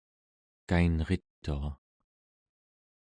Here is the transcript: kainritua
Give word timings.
kainritua 0.69 1.67